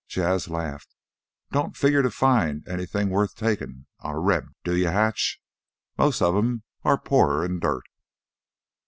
[0.07, 0.95] Jas' laughed.
[1.51, 5.39] "Don't figure to find anything worth takin' on a Reb do you, Hatch?
[5.95, 7.85] Most of 'em are poorer'n dirt."